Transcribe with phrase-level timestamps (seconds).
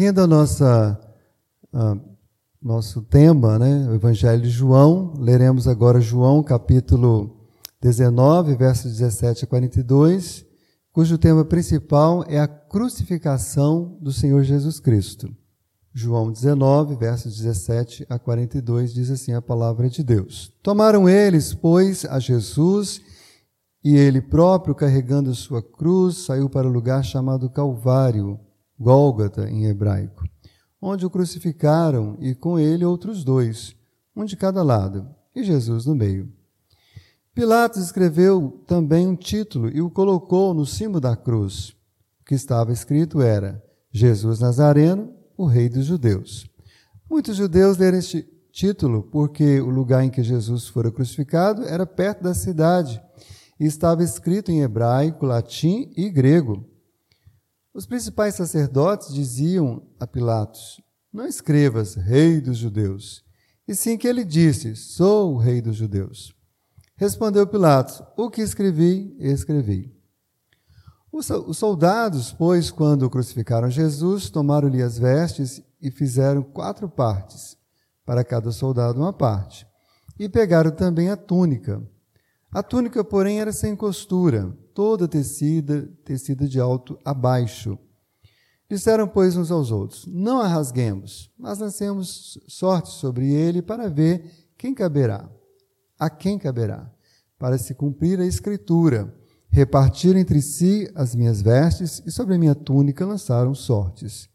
[0.00, 0.98] Seguindo a nossa,
[1.74, 1.96] a,
[2.62, 7.50] nosso tema, né, o Evangelho de João, leremos agora João capítulo
[7.82, 10.46] 19, versos 17 a 42,
[10.90, 15.28] cujo tema principal é a crucificação do Senhor Jesus Cristo.
[15.92, 20.50] João 19, versos 17 a 42, diz assim a palavra de Deus.
[20.62, 23.02] Tomaram eles, pois, a Jesus,
[23.84, 28.40] e ele próprio, carregando sua cruz, saiu para o lugar chamado Calvário,
[28.80, 30.24] Gólgota em hebraico,
[30.80, 33.76] onde o crucificaram e com ele outros dois,
[34.16, 36.32] um de cada lado, e Jesus no meio.
[37.34, 41.70] Pilatos escreveu também um título e o colocou no cimo da cruz.
[42.20, 46.48] O que estava escrito era: Jesus Nazareno, o Rei dos Judeus.
[47.08, 52.22] Muitos judeus leram este título porque o lugar em que Jesus fora crucificado era perto
[52.22, 53.00] da cidade
[53.58, 56.64] e estava escrito em hebraico, latim e grego.
[57.72, 60.80] Os principais sacerdotes diziam a Pilatos:
[61.12, 63.24] Não escrevas Rei dos Judeus,
[63.66, 66.34] e sim que ele disse: Sou o Rei dos Judeus.
[66.96, 69.94] Respondeu Pilatos: O que escrevi, escrevi.
[71.12, 77.56] Os soldados, pois, quando crucificaram Jesus, tomaram-lhe as vestes e fizeram quatro partes,
[78.04, 79.66] para cada soldado uma parte.
[80.18, 81.82] E pegaram também a túnica.
[82.52, 87.78] A túnica, porém, era sem costura, toda tecida, tecida de alto a baixo.
[88.66, 94.48] Disseram, pois, uns aos outros: Não a rasguemos, mas lancemos sorte sobre ele para ver
[94.56, 95.30] quem caberá.
[95.98, 96.90] A quem caberá?
[97.38, 99.14] Para se cumprir a escritura.
[99.50, 104.30] Repartiram entre si as minhas vestes e sobre a minha túnica lançaram sortes.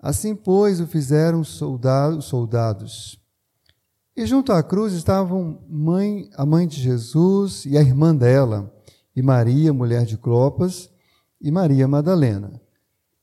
[0.00, 3.20] Assim, pois, o fizeram soldados, soldados.
[4.16, 8.74] E junto à cruz estavam mãe, a mãe de Jesus e a irmã dela
[9.18, 10.88] e Maria, mulher de Clopas,
[11.40, 12.62] e Maria Madalena.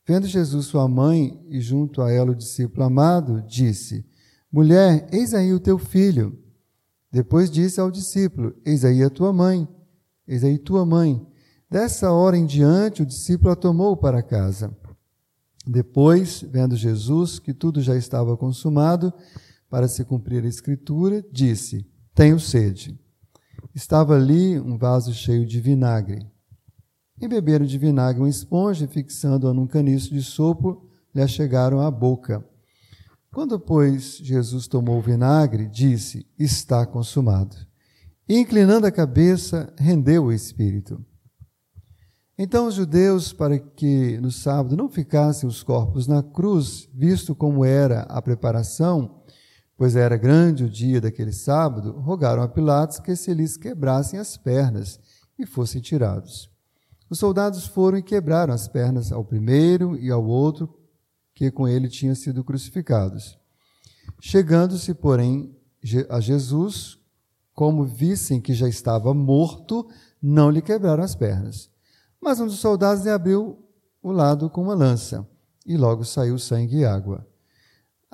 [0.05, 4.05] Vendo Jesus sua mãe e junto a ela o discípulo amado, disse:
[4.51, 6.37] Mulher, eis aí o teu filho.
[7.09, 9.65] Depois disse ao discípulo: Eis aí a tua mãe.
[10.27, 11.25] Eis aí tua mãe.
[11.71, 14.77] Dessa hora em diante, o discípulo a tomou para casa.
[15.65, 19.13] Depois, vendo Jesus que tudo já estava consumado,
[19.69, 22.99] para se cumprir a escritura, disse: Tenho sede.
[23.75, 26.25] Estava ali um vaso cheio de vinagre.
[27.19, 32.41] E beberam de vinagre uma esponja, fixando-a num caniço de sopro, lhe achegaram à boca.
[33.33, 37.57] Quando, pois, Jesus tomou o vinagre, disse: Está consumado.
[38.29, 41.03] E, inclinando a cabeça, rendeu o espírito.
[42.37, 47.65] Então os judeus, para que no sábado não ficassem os corpos na cruz, visto como
[47.65, 49.21] era a preparação,
[49.77, 54.37] pois era grande o dia daquele sábado, rogaram a Pilatos que se lhes quebrassem as
[54.37, 54.99] pernas
[55.37, 56.49] e fossem tirados.
[57.09, 60.73] Os soldados foram e quebraram as pernas ao primeiro e ao outro
[61.33, 63.37] que com ele tinham sido crucificados.
[64.21, 65.55] Chegando-se, porém,
[66.09, 66.97] a Jesus,
[67.53, 69.87] como vissem que já estava morto,
[70.21, 71.69] não lhe quebraram as pernas.
[72.19, 73.59] Mas um dos soldados lhe abriu
[74.01, 75.27] o lado com uma lança,
[75.65, 77.27] e logo saiu sangue e água.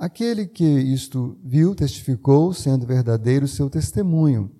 [0.02, 4.50] Aquele que isto viu testificou, sendo verdadeiro o seu testemunho,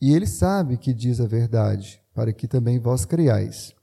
[0.00, 3.74] e ele sabe que diz a verdade, para que também vós creiais.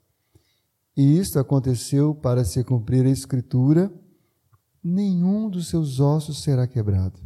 [0.96, 3.92] E isto aconteceu para se cumprir a Escritura:
[4.82, 7.20] nenhum dos seus ossos será quebrado.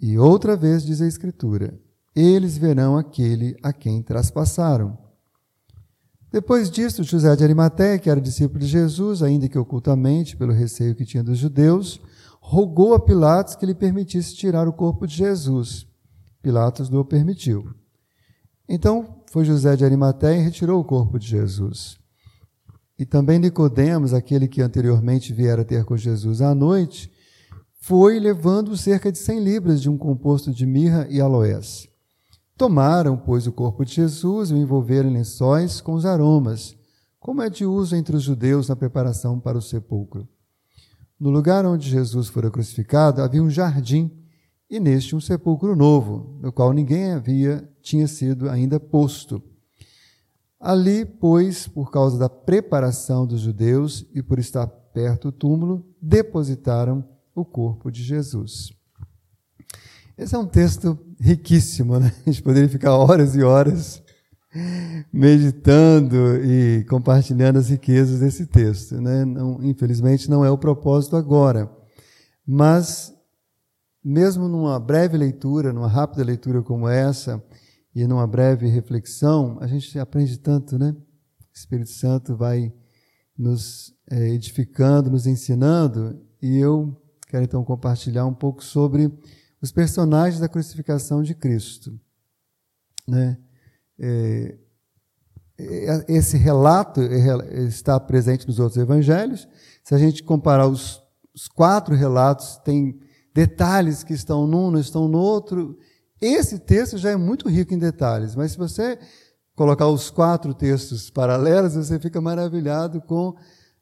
[0.00, 1.76] E outra vez diz a Escritura:
[2.14, 4.96] eles verão aquele a quem traspassaram.
[6.30, 10.94] Depois disto, José de Arimateia, que era discípulo de Jesus, ainda que ocultamente, pelo receio
[10.94, 12.00] que tinha dos judeus,
[12.44, 15.86] rogou a Pilatos que lhe permitisse tirar o corpo de Jesus.
[16.42, 17.72] Pilatos não o permitiu.
[18.68, 21.98] Então foi José de Arimateia e retirou o corpo de Jesus.
[22.98, 27.10] E também Nicodemos, aquele que anteriormente viera ter com Jesus à noite,
[27.80, 31.88] foi levando cerca de cem libras de um composto de mirra e aloés.
[32.56, 36.76] Tomaram, pois, o corpo de Jesus e o envolveram em lençóis com os aromas,
[37.18, 40.28] como é de uso entre os judeus na preparação para o sepulcro.
[41.22, 44.10] No lugar onde Jesus fora crucificado havia um jardim
[44.68, 49.40] e neste um sepulcro novo, no qual ninguém havia tinha sido ainda posto.
[50.58, 57.08] Ali, pois, por causa da preparação dos judeus e por estar perto do túmulo, depositaram
[57.36, 58.72] o corpo de Jesus.
[60.18, 62.12] Esse é um texto riquíssimo, né?
[62.26, 64.02] A gente poderia ficar horas e horas
[65.12, 69.00] meditando e compartilhando as riquezas desse texto.
[69.00, 69.24] Né?
[69.24, 71.70] Não, infelizmente, não é o propósito agora.
[72.46, 73.14] Mas,
[74.04, 77.42] mesmo numa breve leitura, numa rápida leitura como essa,
[77.94, 80.90] e numa breve reflexão, a gente aprende tanto, né?
[80.90, 82.72] O Espírito Santo vai
[83.36, 86.96] nos é, edificando, nos ensinando, e eu
[87.28, 89.12] quero então compartilhar um pouco sobre
[89.60, 91.98] os personagens da crucificação de Cristo.
[93.06, 93.38] Né?
[94.00, 94.56] É,
[95.58, 99.46] é esse relato está presente nos outros evangelhos.
[99.84, 101.02] Se a gente comparar os,
[101.34, 102.98] os quatro relatos, tem
[103.34, 105.78] detalhes que estão num, não estão no outro.
[106.20, 108.98] Esse texto já é muito rico em detalhes, mas se você
[109.54, 113.34] colocar os quatro textos paralelos, você fica maravilhado com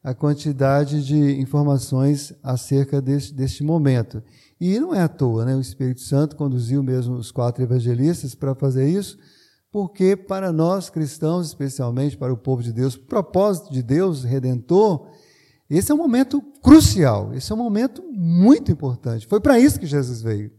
[0.02, 4.22] a quantidade de informações acerca deste, deste momento.
[4.60, 5.54] E não é à toa, né?
[5.54, 9.18] o Espírito Santo conduziu mesmo os quatro evangelistas para fazer isso,
[9.70, 15.08] porque para nós cristãos, especialmente para o povo de Deus, propósito de Deus redentor,
[15.68, 19.26] esse é um momento crucial, esse é um momento muito importante.
[19.26, 20.50] Foi para isso que Jesus veio.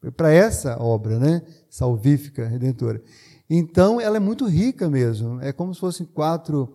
[0.00, 1.42] Foi para essa obra, né?
[1.68, 3.02] Salvífica, redentora.
[3.48, 5.40] Então, ela é muito rica mesmo.
[5.40, 6.74] É como se fossem quatro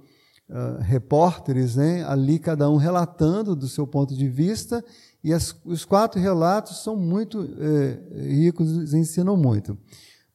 [0.50, 2.04] uh, repórteres, né?
[2.06, 4.84] Ali, cada um relatando do seu ponto de vista.
[5.24, 9.76] E as, os quatro relatos são muito eh, ricos, ensinam muito.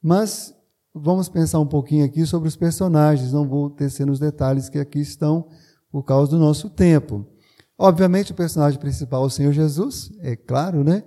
[0.03, 0.53] Mas
[0.95, 3.33] vamos pensar um pouquinho aqui sobre os personagens.
[3.33, 5.47] Não vou tecer nos detalhes que aqui estão
[5.91, 7.27] por causa do nosso tempo.
[7.79, 11.03] Obviamente, o personagem principal é o Senhor Jesus, é claro, né?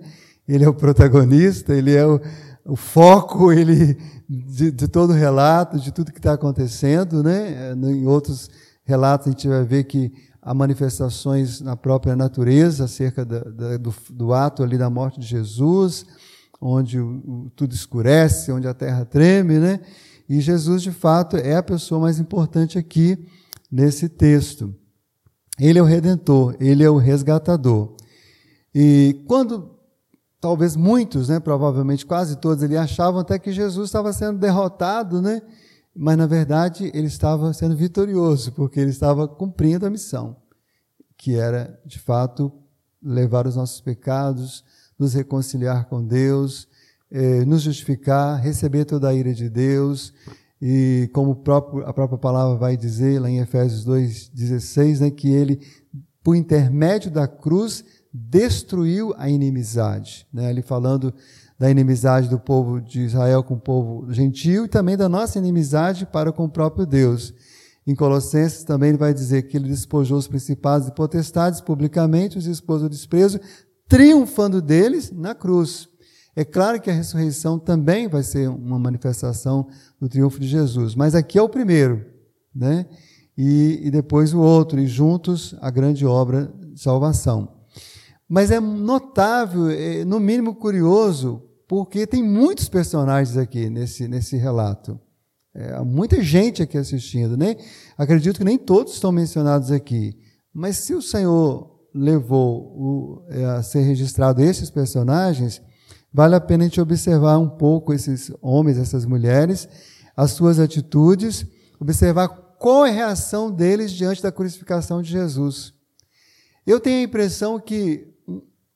[0.46, 2.20] Ele é o protagonista, ele é o,
[2.66, 3.96] o foco ele,
[4.28, 7.72] de, de, todo o relato, de tudo que está acontecendo, né?
[7.72, 8.50] Em outros
[8.84, 13.94] relatos a gente vai ver que há manifestações na própria natureza acerca da, da, do,
[14.10, 16.04] do, ato ali da morte de Jesus,
[16.60, 19.80] onde o, o, tudo escurece, onde a terra treme, né?
[20.28, 23.26] E Jesus, de fato, é a pessoa mais importante aqui
[23.70, 24.74] nesse texto.
[25.58, 27.94] Ele é o redentor, ele é o resgatador.
[28.74, 29.74] E quando
[30.40, 35.40] talvez muitos, né, provavelmente quase todos, ele achavam até que Jesus estava sendo derrotado, né?
[35.96, 40.36] Mas na verdade ele estava sendo vitorioso, porque ele estava cumprindo a missão,
[41.16, 42.52] que era de fato
[43.02, 44.64] levar os nossos pecados,
[44.98, 46.68] nos reconciliar com Deus,
[47.10, 50.12] eh, nos justificar, receber toda a ira de Deus,
[50.60, 55.60] e como próprio, a própria palavra vai dizer lá em Efésios 2,16, né, que ele,
[56.22, 60.26] por intermédio da cruz, destruiu a inimizade.
[60.32, 61.12] Né, ele falando
[61.58, 66.06] da inimizade do povo de Israel com o povo gentil e também da nossa inimizade
[66.06, 67.34] para com o próprio Deus.
[67.86, 72.46] Em Colossenses também ele vai dizer que ele despojou os principados e potestades publicamente, os
[72.46, 73.38] expôs ao desprezo,
[73.88, 75.88] triunfando deles na cruz.
[76.36, 79.68] É claro que a ressurreição também vai ser uma manifestação
[80.00, 82.04] do triunfo de Jesus, mas aqui é o primeiro,
[82.54, 82.86] né?
[83.36, 87.54] E, e depois o outro, e juntos a grande obra de salvação.
[88.28, 94.98] Mas é notável, é, no mínimo curioso, porque tem muitos personagens aqui nesse, nesse relato.
[95.54, 97.56] É, há muita gente aqui assistindo, né?
[97.96, 100.18] Acredito que nem todos estão mencionados aqui.
[100.52, 105.62] Mas se o Senhor levou o, é, a ser registrado esses personagens,
[106.12, 109.68] vale a pena a gente observar um pouco esses homens, essas mulheres,
[110.16, 111.46] as suas atitudes,
[111.78, 115.72] observar qual é a reação deles diante da crucificação de Jesus.
[116.66, 118.08] Eu tenho a impressão que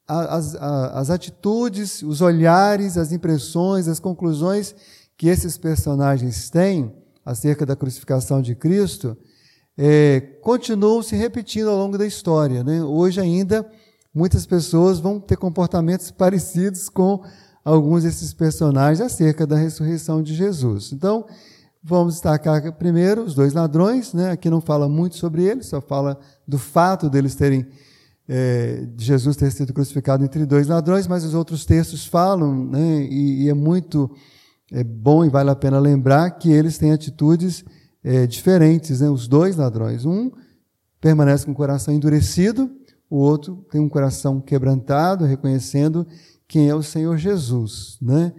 [0.06, 0.62] as, as,
[0.94, 4.74] as atitudes, os olhares, as impressões, as conclusões
[5.16, 9.16] que esses personagens têm acerca da crucificação de Cristo
[9.78, 12.64] é, continuam se repetindo ao longo da história.
[12.64, 12.82] Né?
[12.82, 13.64] Hoje ainda
[14.12, 17.22] muitas pessoas vão ter comportamentos parecidos com
[17.64, 20.92] alguns desses personagens acerca da ressurreição de Jesus.
[20.92, 21.26] Então,
[21.82, 24.32] vamos destacar primeiro os dois ladrões, né?
[24.32, 27.66] aqui não fala muito sobre eles, só fala do fato deles terem,
[28.28, 33.02] é, de Jesus ter sido crucificado entre dois ladrões, mas os outros textos falam, né?
[33.08, 34.10] e, e é muito
[34.72, 37.64] é bom e vale a pena lembrar que eles têm atitudes
[38.02, 39.10] é, diferentes, né?
[39.10, 40.04] os dois ladrões.
[40.04, 40.30] Um
[41.00, 42.70] permanece com o coração endurecido,
[43.10, 46.06] o outro tem um coração quebrantado, reconhecendo
[46.46, 47.98] quem é o Senhor Jesus.
[48.02, 48.32] Né?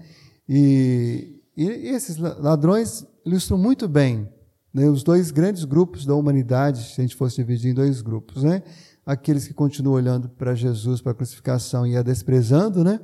[0.48, 4.28] E, e esses ladrões ilustram muito bem
[4.74, 8.44] né, os dois grandes grupos da humanidade, se a gente fosse dividir em dois grupos.
[8.44, 8.62] Né?
[9.06, 13.00] Aqueles que continuam olhando para Jesus, para a crucificação e a desprezando, né?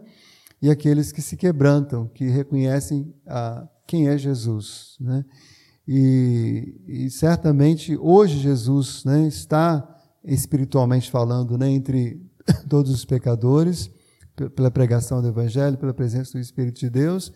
[0.62, 4.98] e aqueles que se quebrantam, que reconhecem a, quem é Jesus.
[5.00, 5.26] Né?
[5.88, 9.88] E, e certamente hoje Jesus né, está
[10.24, 12.22] espiritualmente falando, né, entre
[12.68, 13.90] todos os pecadores,
[14.56, 17.32] pela pregação do Evangelho, pela presença do Espírito de Deus,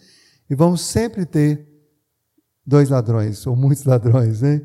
[0.50, 1.68] e vamos sempre ter
[2.66, 4.62] dois ladrões, ou muitos ladrões, né?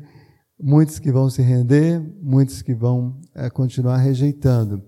[0.59, 4.81] Muitos que vão se render, muitos que vão é, continuar rejeitando.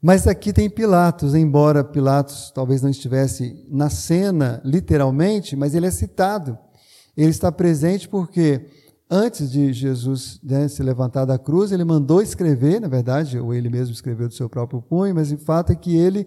[0.00, 5.90] Mas aqui tem Pilatos, embora Pilatos talvez não estivesse na cena, literalmente, mas ele é
[5.90, 6.56] citado.
[7.16, 8.66] Ele está presente porque
[9.10, 13.70] antes de Jesus né, se levantar da cruz, ele mandou escrever, na verdade, ou ele
[13.70, 16.26] mesmo escreveu do seu próprio punho, mas o fato é que ele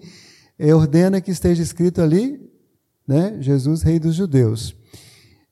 [0.57, 2.39] é, ordena que esteja escrito ali,
[3.07, 4.75] né, Jesus, Rei dos Judeus.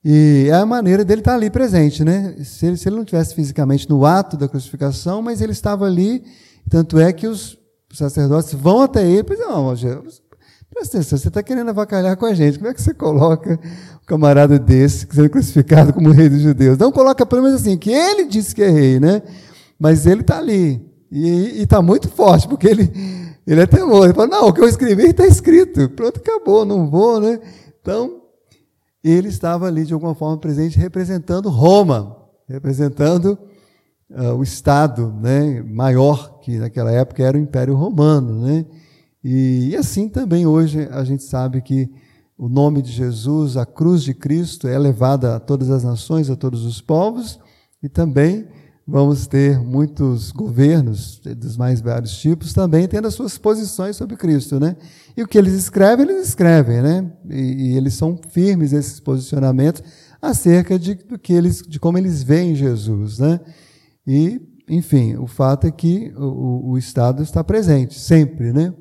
[0.04, 2.38] E é a maneira dele estar ali presente, né?
[2.44, 6.24] Se ele, se ele não tivesse fisicamente no ato da crucificação, mas ele estava ali,
[6.70, 7.58] tanto é que os
[7.92, 10.22] sacerdotes vão até ele dizem, não, Jesus,
[10.70, 14.06] presta atenção, você está querendo avacalhar com a gente, como é que você coloca um
[14.06, 16.78] camarada desse sendo crucificado como rei dos judeus?
[16.78, 19.22] Não coloca pelo menos assim, que ele disse que é rei, né?
[19.80, 22.92] Mas ele está ali, e está muito forte, porque ele,
[23.46, 24.06] ele é temor.
[24.06, 27.40] Ele fala, não, o que eu escrevi está escrito, pronto, acabou, não vou, né?
[27.82, 28.22] Então,
[29.04, 33.38] ele estava ali de alguma forma presente representando Roma, representando
[34.10, 38.42] uh, o Estado né, maior, que naquela época era o Império Romano.
[38.42, 38.66] Né?
[39.24, 41.90] E, e, assim também hoje a gente sabe que
[42.38, 46.36] o nome de Jesus, a cruz de Cristo, é levada a todas as nações, a
[46.36, 47.40] todos os povos,
[47.82, 48.48] e também
[48.88, 54.60] vamos ter muitos governos dos mais vários tipos também tendo as suas posições sobre Cristo,
[54.60, 54.78] né?
[55.16, 57.12] E o que eles escrevem, eles escrevem, né?
[57.30, 59.84] E, e eles são firmes esses posicionamentos
[60.22, 63.42] acerca de, do que eles, de como eles veem Jesus, né?
[64.06, 68.74] E, enfim, o fato é que o, o Estado está presente sempre, né?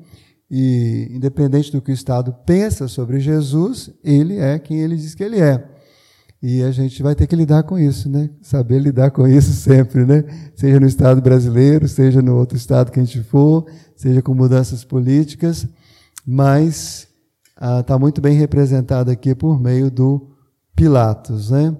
[0.49, 5.23] E independente do que o Estado pensa sobre Jesus, ele é quem ele diz que
[5.23, 5.77] ele é.
[6.41, 8.29] E a gente vai ter que lidar com isso, né?
[8.41, 10.23] Saber lidar com isso sempre, né?
[10.55, 14.83] Seja no Estado brasileiro, seja no outro Estado que a gente for, seja com mudanças
[14.83, 15.67] políticas,
[16.25, 17.07] mas
[17.55, 20.29] está ah, muito bem representado aqui por meio do
[20.75, 21.75] Pilatos, né?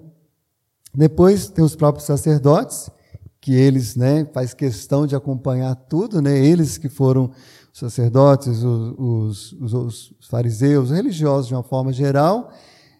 [0.94, 2.90] Depois tem os próprios sacerdotes,
[3.40, 6.38] que eles, né, faz questão de acompanhar tudo, né?
[6.38, 7.32] Eles que foram
[7.80, 12.52] sacerdotes, os, os, os fariseus, os religiosos de uma forma geral,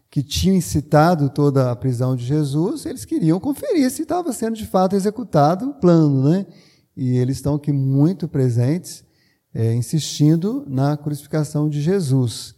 [0.10, 4.68] que tinham incitado toda a prisão de Jesus, eles queriam conferir se estava sendo de
[4.68, 6.46] fato executado o plano, né?
[6.96, 9.04] E eles estão aqui muito presentes,
[9.54, 12.56] é, insistindo na crucificação de Jesus.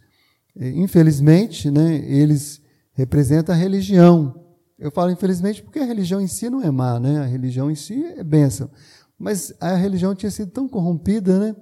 [0.56, 2.60] Infelizmente, né, eles
[2.92, 4.34] representam a religião.
[4.78, 7.20] Eu falo infelizmente porque a religião em si não é má, né?
[7.20, 8.70] A religião em si é bênção.
[9.18, 11.56] Mas a religião tinha sido tão corrompida, né,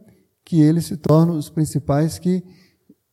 [0.48, 2.42] que eles se tornam os principais que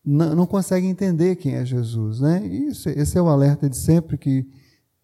[0.06, 2.22] não, conseguem entender quem é Jesus.
[2.22, 2.48] Né?
[2.48, 4.48] Isso, esse é o alerta de sempre que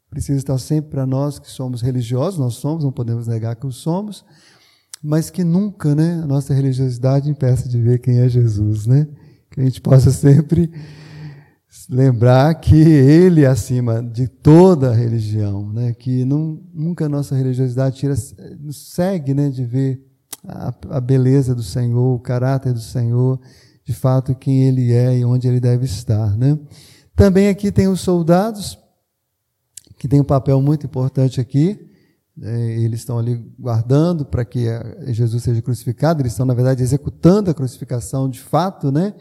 [0.10, 3.72] precisa estar sempre para nós que somos religiosos, nós somos, não podemos negar que o
[3.72, 4.24] somos,
[5.04, 8.88] mas que nunca né, a nossa religiosidade impeça de ver quem é Jesus.
[8.88, 9.10] Né?
[9.50, 10.72] Que a gente possa sempre
[11.90, 15.94] lembrar que Ele é acima de toda religião, né?
[15.94, 18.16] que não, nunca a nossa religiosidade tira,
[18.58, 20.11] nos segue né, de ver
[20.48, 23.40] a, a beleza do Senhor, o caráter do Senhor,
[23.84, 26.38] de fato quem ele é e onde ele deve estar.
[26.38, 26.58] Né?
[27.16, 28.78] Também aqui tem os soldados,
[29.98, 31.80] que tem um papel muito importante aqui.
[32.42, 34.66] É, eles estão ali guardando para que
[35.08, 39.14] Jesus seja crucificado, eles estão, na verdade, executando a crucificação de fato, né?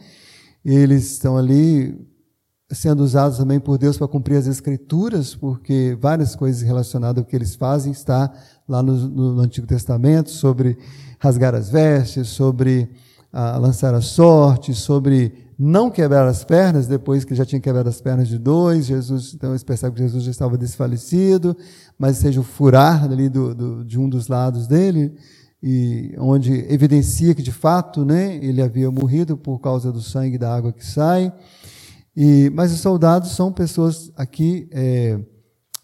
[0.64, 1.98] Eles estão ali
[2.72, 7.34] sendo usados também por Deus para cumprir as escrituras, porque várias coisas relacionadas ao que
[7.34, 8.32] eles fazem está
[8.68, 10.78] lá no, no Antigo Testamento, sobre
[11.18, 12.88] rasgar as vestes, sobre
[13.32, 18.00] a lançar a sorte, sobre não quebrar as pernas, depois que já tinha quebrado as
[18.00, 21.56] pernas de dois, Jesus, então eles percebem que Jesus já estava desfalecido,
[21.98, 25.12] mas seja o furar ali do, do, de um dos lados dele,
[25.62, 30.38] e onde evidencia que de fato né, ele havia morrido por causa do sangue e
[30.38, 31.30] da água que sai.
[32.16, 35.18] E, mas os soldados são pessoas aqui é,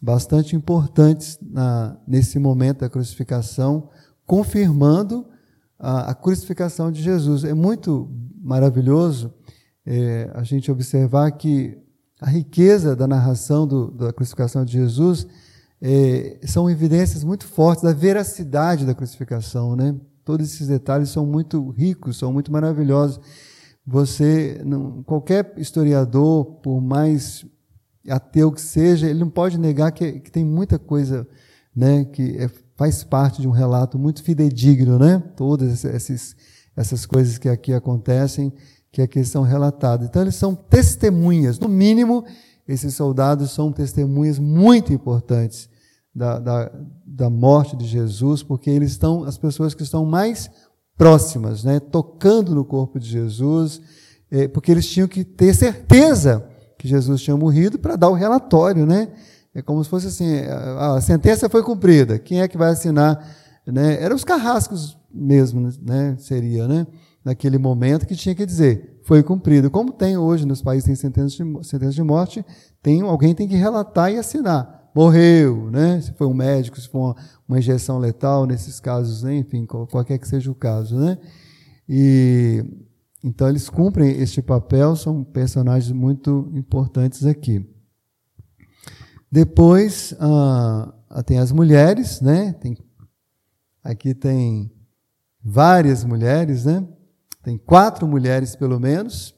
[0.00, 3.88] bastante importantes na, nesse momento da crucificação,
[4.26, 5.26] confirmando
[5.78, 7.44] a, a crucificação de Jesus.
[7.44, 8.10] É muito
[8.42, 9.32] maravilhoso
[9.84, 11.78] é, a gente observar que
[12.20, 15.26] a riqueza da narração do, da crucificação de Jesus
[15.80, 19.94] é, são evidências muito fortes da veracidade da crucificação, né?
[20.24, 23.20] Todos esses detalhes são muito ricos, são muito maravilhosos.
[23.86, 27.46] Você, não, qualquer historiador, por mais
[28.08, 31.26] ateu que seja, ele não pode negar que, que tem muita coisa,
[31.74, 35.22] né, que é faz parte de um relato muito fidedigno, né?
[35.34, 36.36] Todas essas,
[36.76, 38.52] essas coisas que aqui acontecem,
[38.92, 40.06] que aqui são relatadas.
[40.06, 42.24] Então, eles são testemunhas, no mínimo,
[42.68, 45.68] esses soldados são testemunhas muito importantes
[46.14, 46.72] da, da,
[47.06, 50.50] da morte de Jesus, porque eles estão, as pessoas que estão mais
[50.96, 51.78] próximas, né?
[51.80, 53.80] Tocando no corpo de Jesus,
[54.30, 56.46] é, porque eles tinham que ter certeza
[56.78, 59.08] que Jesus tinha morrido para dar o relatório, né?
[59.54, 60.40] É como se fosse assim:
[60.78, 63.36] a sentença foi cumprida, quem é que vai assinar?
[63.66, 64.02] Né?
[64.02, 66.16] Eram os carrascos mesmo, né?
[66.18, 66.86] seria, né?
[67.26, 69.68] naquele momento que tinha que dizer, foi cumprido.
[69.68, 72.46] Como tem hoje nos países que têm sentenças de, sentença de morte,
[72.80, 74.75] tem, alguém tem que relatar e assinar.
[74.96, 76.00] Morreu, né?
[76.00, 79.36] Se foi um médico, se foi uma, uma injeção letal, nesses casos, né?
[79.36, 81.18] enfim, qualquer que seja o caso, né?
[81.86, 82.64] E
[83.22, 87.68] então eles cumprem este papel, são personagens muito importantes aqui.
[89.30, 90.94] Depois ah,
[91.26, 92.54] tem as mulheres, né?
[92.54, 92.74] Tem,
[93.84, 94.72] aqui tem
[95.44, 96.88] várias mulheres, né?
[97.42, 99.35] Tem quatro mulheres pelo menos.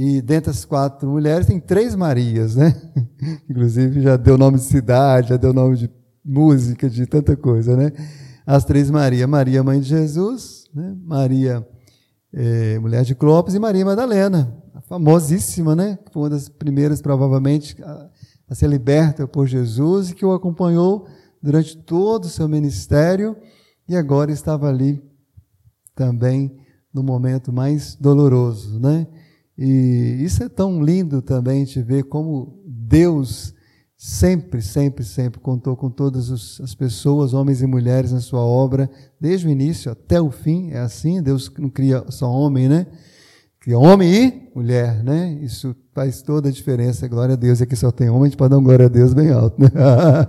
[0.00, 2.72] E dentre as quatro mulheres tem três Marias, né?
[3.50, 5.90] Inclusive já deu nome de cidade, já deu nome de
[6.24, 7.90] música, de tanta coisa, né?
[8.46, 10.96] As três Marias, Maria, mãe de Jesus, né?
[11.04, 11.66] Maria,
[12.32, 15.98] é, mulher de Clópis, e Maria Madalena, famosíssima, né?
[16.12, 18.08] Foi uma das primeiras, provavelmente, a,
[18.50, 21.08] a ser liberta por Jesus e que o acompanhou
[21.42, 23.36] durante todo o seu ministério
[23.88, 25.02] e agora estava ali
[25.96, 26.56] também
[26.94, 29.04] no momento mais doloroso, né?
[29.58, 33.52] E isso é tão lindo também de ver como Deus
[33.96, 36.30] sempre, sempre, sempre contou com todas
[36.62, 38.88] as pessoas, homens e mulheres na sua obra,
[39.20, 42.86] desde o início até o fim, é assim, Deus não cria só homem, né?
[43.58, 45.36] Cria homem e mulher, né?
[45.42, 47.58] Isso faz toda a diferença, glória a Deus.
[47.58, 49.60] E aqui só tem homem, a gente pode dar um glória a Deus bem alto,
[49.60, 49.68] né?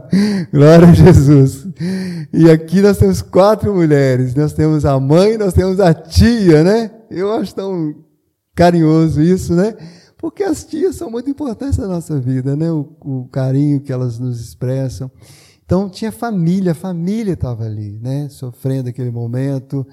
[0.51, 1.67] glória a Jesus.
[2.33, 6.89] E aqui nós temos quatro mulheres, nós temos a mãe, nós temos a tia, né?
[7.11, 8.08] Eu acho tão
[8.59, 9.73] carinhoso isso, né?
[10.17, 12.69] Porque as tias são muito importantes na nossa vida, né?
[12.69, 15.09] O, o carinho que elas nos expressam.
[15.63, 18.27] Então tinha família, a família estava ali, né?
[18.27, 19.87] Sofrendo aquele momento,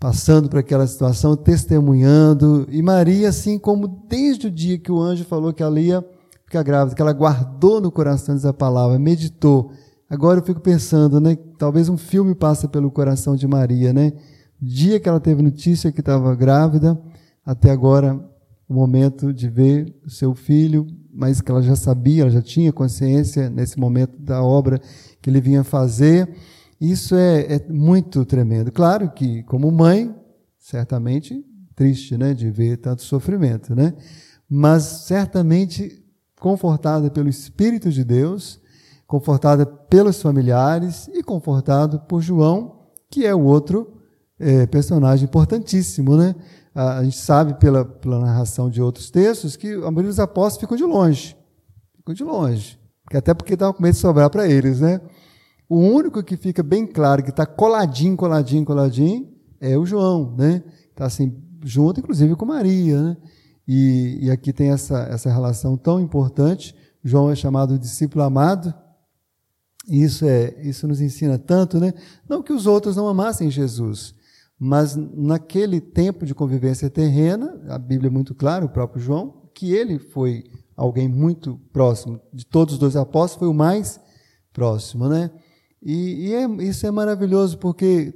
[0.00, 2.66] passando por aquela situação, testemunhando.
[2.70, 6.02] E Maria, assim como desde o dia que o anjo falou que ela ia
[6.46, 9.72] ficar grávida, que ela guardou no coração essa palavra, meditou.
[10.08, 11.36] Agora eu fico pensando, né?
[11.58, 14.14] Talvez um filme passa pelo coração de Maria, né?
[14.62, 16.98] O dia que ela teve notícia que estava grávida,
[17.46, 18.20] até agora
[18.68, 22.72] o momento de ver o seu filho, mas que ela já sabia, ela já tinha
[22.72, 24.80] consciência nesse momento da obra
[25.22, 26.28] que ele vinha fazer.
[26.80, 28.72] Isso é, é muito tremendo.
[28.72, 30.12] Claro que, como mãe,
[30.58, 31.44] certamente
[31.76, 33.94] triste, né, de ver tanto sofrimento, né?
[34.48, 36.02] Mas certamente
[36.40, 38.60] confortada pelo Espírito de Deus,
[39.06, 42.80] confortada pelos familiares e confortada por João,
[43.10, 43.95] que é o outro
[44.38, 46.34] é, personagem importantíssimo, né?
[46.76, 50.76] a gente sabe pela, pela narração de outros textos que a maioria dos apóstolos ficam
[50.76, 51.34] de longe.
[51.96, 52.78] Ficam de longe.
[53.14, 55.00] Até porque estavam com medo de sobrar para eles, né?
[55.70, 59.26] O único que fica bem claro que está coladinho, coladinho, coladinho
[59.58, 60.62] é o João, né?
[60.90, 63.16] Está assim, junto, inclusive, com Maria, né?
[63.66, 66.74] E, e aqui tem essa, essa relação tão importante.
[67.02, 68.74] João é chamado discípulo amado.
[69.88, 71.94] Isso, é, isso nos ensina tanto, né?
[72.28, 74.14] Não que os outros não amassem Jesus,
[74.58, 79.72] mas naquele tempo de convivência terrena, a Bíblia é muito clara, o próprio João, que
[79.72, 80.44] ele foi
[80.76, 82.20] alguém muito próximo.
[82.32, 84.00] De todos os dois apóstolos, foi o mais
[84.52, 85.30] próximo, né?
[85.82, 88.14] E, e é, isso é maravilhoso, porque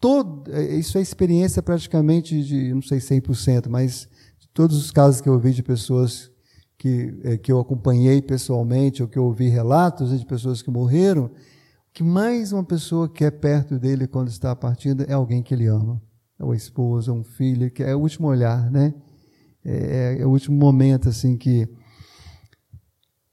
[0.00, 5.20] todo, é, isso é experiência praticamente de, não sei 100%, mas de todos os casos
[5.20, 6.30] que eu ouvi de pessoas
[6.78, 10.70] que, é, que eu acompanhei pessoalmente, ou que eu ouvi relatos né, de pessoas que
[10.70, 11.30] morreram,
[11.92, 15.66] que mais uma pessoa que é perto dele quando está partindo é alguém que ele
[15.66, 16.00] ama.
[16.38, 18.94] É uma esposa, um filho, que é o último olhar, né?
[19.64, 21.68] É, é, é o último momento, assim, que.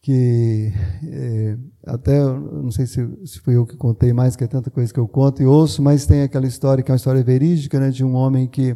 [0.02, 0.72] que
[1.04, 4.91] é, até, não sei se, se fui eu que contei mais, que é tanta coisa
[4.91, 7.91] que eu conto e ouço, mas tem aquela história que é uma história verídica, né?
[7.91, 8.76] De um homem que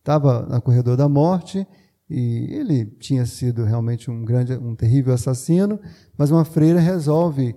[0.00, 1.64] estava no corredor da morte
[2.10, 5.78] e ele tinha sido realmente um grande, um terrível assassino,
[6.18, 7.54] mas uma freira resolve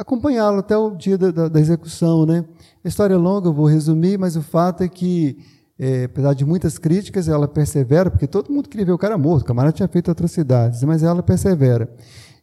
[0.00, 2.24] acompanhá-lo até o dia da, da, da, execução.
[2.24, 2.44] Né?
[2.82, 5.38] A história é longa, eu vou resumir, mas o fato é que,
[5.78, 9.42] é, apesar de muitas críticas, ela persevera, porque todo mundo queria ver o cara morto,
[9.42, 11.94] o camarada tinha feito atrocidades, mas ela persevera.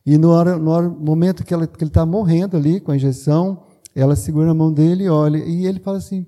[0.06, 2.96] E no, hora, no hora, momento que, ela, que ele está morrendo ali com a
[2.96, 3.63] injeção,
[3.96, 6.26] ela segura na mão dele e olha, e ele fala assim,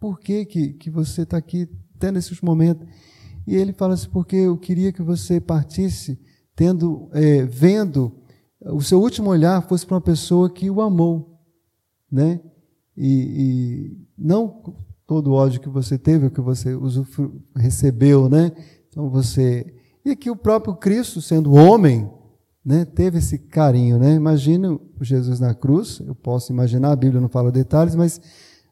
[0.00, 2.88] por que, que, que você está aqui tendo esses momentos?
[3.46, 6.18] E ele fala assim, porque eu queria que você partisse
[6.56, 8.23] tendo, é, vendo
[8.66, 11.38] o seu último olhar fosse para uma pessoa que o amou,
[12.10, 12.40] né?
[12.96, 14.74] E, e não
[15.06, 16.76] todo o ódio que você teve, que você
[17.56, 18.52] recebeu, né?
[18.88, 19.74] Então você
[20.04, 22.10] e aqui o próprio Cristo, sendo homem,
[22.62, 24.14] né, teve esse carinho, né?
[24.14, 25.98] Imagina Jesus na cruz.
[26.06, 28.20] Eu posso imaginar, a Bíblia não fala detalhes, mas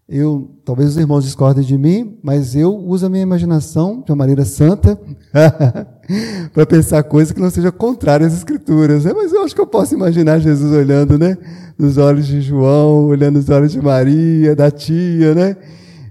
[0.09, 4.17] eu, talvez os irmãos discordem de mim, mas eu uso a minha imaginação de uma
[4.17, 4.99] maneira santa
[6.53, 9.05] para pensar coisas que não sejam contrárias às Escrituras.
[9.05, 9.13] Né?
[9.15, 11.39] Mas eu acho que eu posso imaginar Jesus olhando, né,
[11.79, 15.57] nos olhos de João, olhando nos olhos de Maria, da tia, né,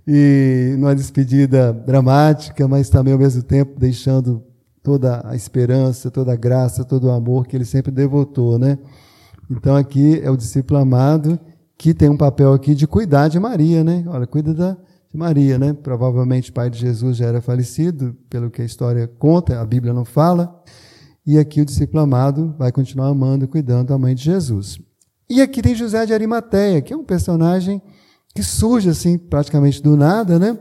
[0.07, 4.41] e numa despedida dramática, mas também ao mesmo tempo deixando
[4.81, 8.79] toda a esperança, toda a graça, todo o amor que ele sempre devotou, né,
[9.49, 11.39] Então aqui é o discípulo amado
[11.81, 14.03] que tem um papel aqui de cuidar de Maria, né?
[14.05, 14.77] Olha, cuida da,
[15.09, 15.73] de Maria, né?
[15.73, 19.91] Provavelmente o pai de Jesus já era falecido, pelo que a história conta, a Bíblia
[19.91, 20.63] não fala.
[21.25, 24.79] E aqui o discípulo amado vai continuar amando e cuidando da mãe de Jesus.
[25.27, 27.81] E aqui tem José de Arimateia, que é um personagem
[28.35, 30.55] que surge assim praticamente do nada, né?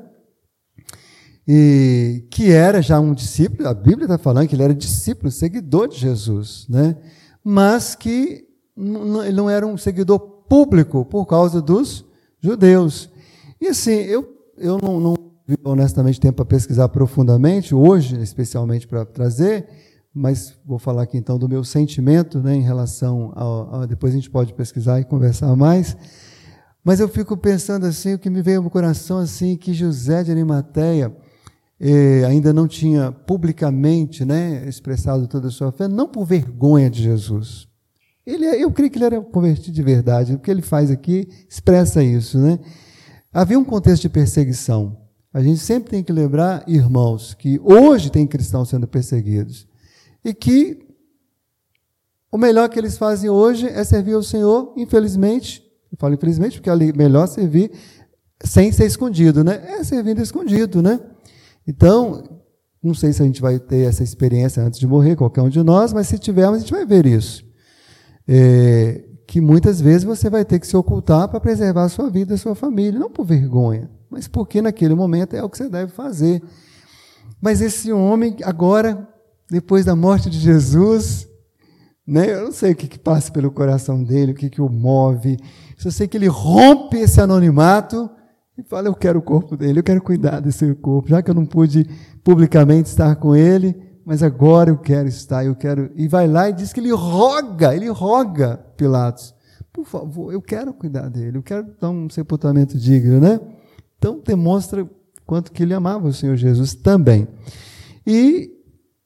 [1.47, 5.87] E que era já um discípulo, a Bíblia está falando que ele era discípulo, seguidor
[5.87, 6.97] de Jesus, né?
[7.45, 12.05] Mas que ele não era um seguidor público por causa dos
[12.41, 13.09] judeus.
[13.61, 15.15] E assim, eu, eu não, não
[15.63, 19.69] honestamente tempo para pesquisar profundamente, hoje, especialmente para trazer,
[20.13, 24.17] mas vou falar aqui então do meu sentimento né, em relação ao, ao, Depois a
[24.17, 25.97] gente pode pesquisar e conversar mais.
[26.83, 30.33] Mas eu fico pensando assim, o que me veio no coração assim, que José de
[30.33, 31.15] Arimateia
[31.79, 37.03] eh, ainda não tinha publicamente né, expressado toda a sua fé, não por vergonha de
[37.03, 37.70] Jesus,
[38.27, 40.35] ele, é, eu creio que ele era convertido de verdade.
[40.35, 42.39] O que ele faz aqui expressa isso.
[42.39, 42.59] Né?
[43.33, 44.99] Havia um contexto de perseguição.
[45.33, 49.67] A gente sempre tem que lembrar, irmãos, que hoje tem cristãos sendo perseguidos.
[50.25, 50.87] E que
[52.31, 55.63] o melhor que eles fazem hoje é servir ao Senhor, infelizmente.
[55.91, 57.71] Eu falo infelizmente porque é melhor servir
[58.43, 59.79] sem ser escondido, né?
[59.79, 61.01] É servindo escondido, né?
[61.67, 62.41] Então,
[62.83, 65.63] não sei se a gente vai ter essa experiência antes de morrer, qualquer um de
[65.63, 67.50] nós, mas se tivermos, a gente vai ver isso
[68.33, 72.35] é, que muitas vezes você vai ter que se ocultar para preservar a sua vida,
[72.35, 75.91] a sua família, não por vergonha, mas porque naquele momento é o que você deve
[75.91, 76.41] fazer.
[77.43, 79.09] Mas esse homem, agora,
[79.51, 81.27] depois da morte de Jesus,
[82.07, 84.69] né, eu não sei o que, que passa pelo coração dele, o que, que o
[84.69, 85.37] move,
[85.77, 88.09] só sei que ele rompe esse anonimato
[88.57, 91.35] e fala: Eu quero o corpo dele, eu quero cuidar desse corpo, já que eu
[91.35, 91.85] não pude
[92.23, 95.91] publicamente estar com ele mas agora eu quero estar, eu quero.
[95.95, 99.35] E vai lá e diz que ele roga, ele roga Pilatos.
[99.73, 103.41] Por favor, eu quero cuidar dele, eu quero dar um sepultamento digno, né?
[103.97, 104.89] Então demonstra
[105.27, 107.29] quanto que ele amava o Senhor Jesus também.
[108.07, 108.51] E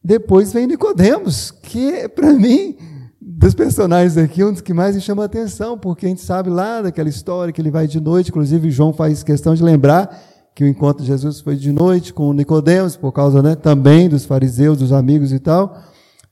[0.02, 2.76] depois vem Nicodemos, que é, para mim,
[3.20, 6.48] dos personagens aqui, um dos que mais me chama a atenção, porque a gente sabe
[6.48, 10.62] lá daquela história que ele vai de noite, inclusive João faz questão de lembrar que
[10.62, 14.78] o encontro de Jesus foi de noite com Nicodemos, por causa né, também dos fariseus,
[14.78, 15.82] dos amigos e tal.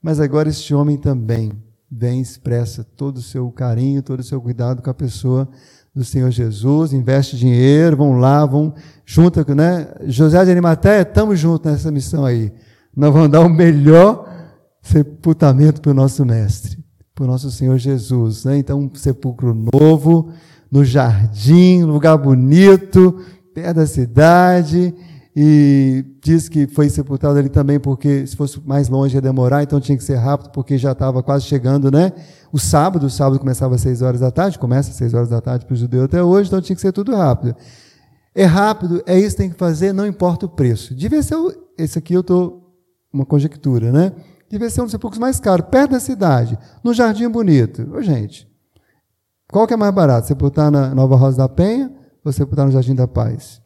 [0.01, 1.51] Mas agora este homem também
[1.91, 5.49] vem expressa todo o seu carinho, todo o seu cuidado com a pessoa
[5.95, 8.73] do Senhor Jesus, investe dinheiro, vão lá, vão
[9.05, 9.89] junto, né?
[10.07, 12.51] José de Arimateia, estamos juntos nessa missão aí.
[12.97, 14.27] Nós vamos dar o melhor
[14.81, 16.79] sepultamento para o nosso mestre,
[17.15, 18.45] para o nosso Senhor Jesus.
[18.45, 18.59] Né?
[18.59, 20.31] Então, um sepulcro novo,
[20.71, 23.21] no jardim, lugar bonito,
[23.55, 24.95] perto da cidade,
[25.35, 29.81] e diz que foi sepultado ali também porque se fosse mais longe ia demorar, então
[29.81, 32.13] tinha que ser rápido porque já estava quase chegando, né?
[32.53, 35.41] O sábado, o sábado começava às seis horas da tarde, começa às seis horas da
[35.41, 37.57] tarde para o judeu até hoje, então tinha que ser tudo rápido.
[38.35, 40.95] É rápido, é isso que tem que fazer, não importa o preço.
[40.95, 41.37] Devia ser,
[41.79, 42.71] esse aqui eu estou,
[43.11, 44.13] uma conjectura, né?
[44.51, 47.89] Devia ser um dos poucos mais caro, perto da cidade, no Jardim Bonito.
[47.95, 48.47] Ô, gente,
[49.51, 50.27] qual que é mais barato?
[50.27, 53.61] Sepultar na Nova Rosa da Penha você botar no Jardim da Paz.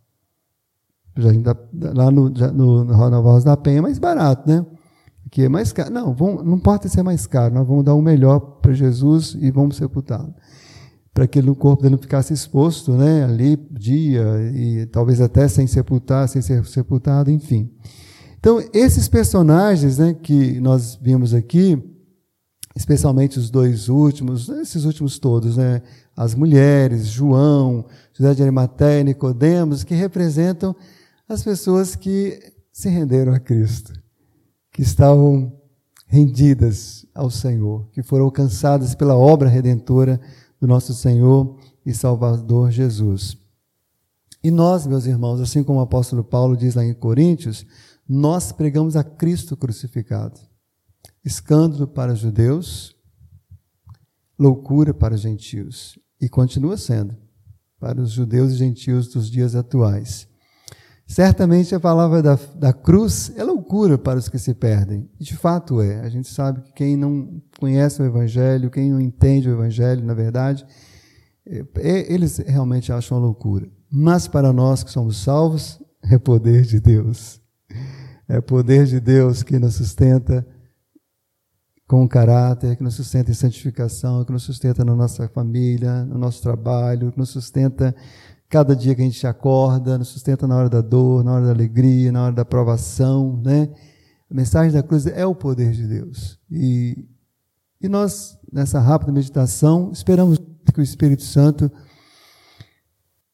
[1.17, 1.57] Jardim da,
[1.95, 4.65] lá no, no, no Nova da Penha é mais barato, né?
[5.27, 5.91] Aqui é mais caro.
[5.91, 9.37] Não, vamos, não importa se é mais caro, nós vamos dar o melhor para Jesus
[9.41, 10.35] e vamos sepultá-lo.
[11.13, 14.23] Para que o corpo dele não ficasse exposto né, ali, dia,
[14.55, 17.71] e talvez até sem sepultar, sem ser sepultado, enfim.
[18.39, 21.83] Então, esses personagens né, que nós vimos aqui,
[22.77, 25.81] especialmente os dois últimos, esses últimos todos, né,
[26.15, 30.77] as mulheres, João, José de Arimateia, Nicodemos, que representam
[31.27, 32.39] as pessoas que
[32.71, 33.95] se renderam a Cristo,
[34.71, 35.51] que estavam
[36.07, 40.21] rendidas ao Senhor, que foram alcançadas pela obra redentora
[40.61, 43.39] do nosso Senhor e Salvador Jesus.
[44.45, 47.65] E nós, meus irmãos, assim como o apóstolo Paulo diz lá em Coríntios,
[48.07, 50.39] nós pregamos a Cristo crucificado.
[51.27, 52.95] Escândalo para os judeus,
[54.39, 55.99] loucura para os gentios.
[56.21, 57.17] E continua sendo
[57.81, 60.29] para os judeus e gentios dos dias atuais.
[61.05, 65.11] Certamente a palavra da, da cruz é loucura para os que se perdem.
[65.19, 66.01] E de fato é.
[66.01, 70.15] A gente sabe que quem não conhece o Evangelho, quem não entende o Evangelho, na
[70.15, 70.65] verdade,
[71.45, 73.69] é, é, eles realmente acham loucura.
[73.91, 77.41] Mas para nós que somos salvos, é poder de Deus.
[78.29, 80.47] É poder de Deus que nos sustenta
[81.87, 86.43] com caráter, que nos sustenta em santificação, que nos sustenta na nossa família, no nosso
[86.43, 87.95] trabalho, que nos sustenta
[88.49, 91.53] cada dia que a gente acorda, nos sustenta na hora da dor, na hora da
[91.53, 93.69] alegria, na hora da provação, né?
[94.31, 96.39] A mensagem da cruz é o poder de Deus.
[96.51, 97.07] E
[97.81, 100.39] E nós, nessa rápida meditação, esperamos
[100.73, 101.71] que o Espírito Santo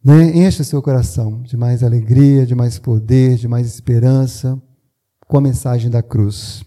[0.04, 4.60] né, encha seu coração de mais alegria, de mais poder, de mais esperança
[5.26, 6.64] com a mensagem da cruz.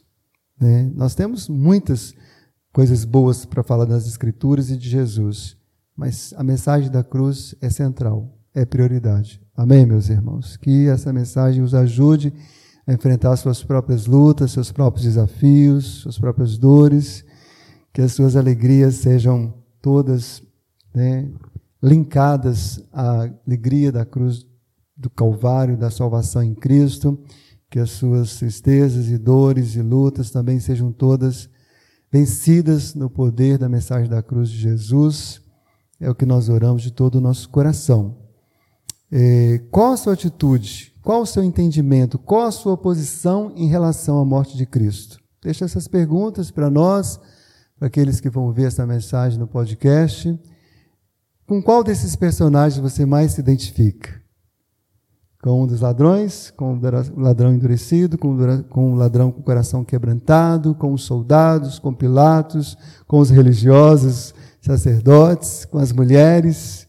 [0.60, 0.92] Né?
[0.96, 2.14] Nós temos muitas
[2.72, 5.58] coisas boas para falar das Escrituras e de Jesus,
[5.96, 9.42] mas a mensagem da cruz é central, é prioridade.
[9.56, 10.58] Amém, meus irmãos?
[10.58, 12.34] Que essa mensagem os ajude
[12.86, 17.26] a enfrentar suas próprias lutas, seus próprios desafios, suas próprias dores,
[17.94, 20.44] que as suas alegrias sejam todas
[20.94, 21.30] né,
[21.82, 24.46] linkadas à alegria da cruz
[24.98, 27.18] do Calvário, da salvação em Cristo,
[27.70, 31.50] que as suas tristezas e dores e lutas também sejam todas
[32.12, 35.42] vencidas no poder da mensagem da cruz de Jesus.
[36.00, 38.18] É o que nós oramos de todo o nosso coração.
[39.12, 40.94] É, qual a sua atitude?
[41.02, 42.18] Qual o seu entendimento?
[42.18, 45.20] Qual a sua posição em relação à morte de Cristo?
[45.42, 47.20] Deixa essas perguntas para nós,
[47.78, 50.40] para aqueles que vão ver essa mensagem no podcast.
[51.46, 54.25] Com qual desses personagens você mais se identifica?
[55.46, 60.74] Com um dos ladrões, com o ladrão endurecido, com o ladrão com o coração quebrantado,
[60.74, 62.76] com os soldados, com Pilatos,
[63.08, 66.88] com os religiosos, sacerdotes, com as mulheres,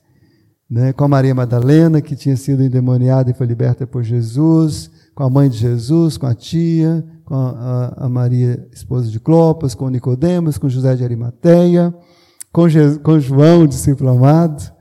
[0.70, 5.24] né, com a Maria Madalena, que tinha sido endemoniada e foi liberta por Jesus, com
[5.24, 9.90] a mãe de Jesus, com a tia, com a, a, Maria, esposa de Clopas, com
[9.90, 11.94] Nicodemos, com José de Arimateia
[12.56, 12.64] com,
[13.02, 14.72] com João, discípulo amado,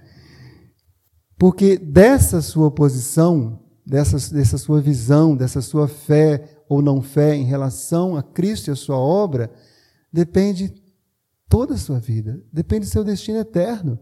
[1.37, 7.43] porque dessa sua posição, dessa, dessa sua visão, dessa sua fé ou não fé em
[7.43, 9.51] relação a Cristo e a sua obra,
[10.11, 10.73] depende
[11.47, 13.99] toda a sua vida, depende do seu destino eterno.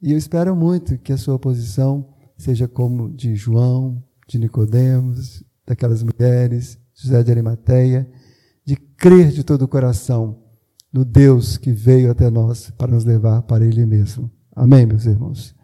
[0.00, 6.02] E eu espero muito que a sua posição seja como de João, de Nicodemos, daquelas
[6.02, 8.10] mulheres, José de Arimateia,
[8.64, 10.42] de crer de todo o coração
[10.92, 14.30] no Deus que veio até nós para nos levar para Ele mesmo.
[14.54, 15.54] Amém, meus irmãos?